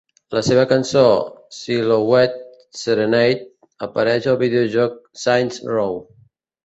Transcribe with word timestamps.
La 0.35 0.41
seva 0.45 0.61
cançó 0.69 1.01
"Silhouette 1.57 2.75
Serenade" 2.79 3.45
apareix 3.89 4.29
al 4.33 4.41
videojoc 4.45 5.01
"Saints 5.27 5.63
Row". 5.77 5.99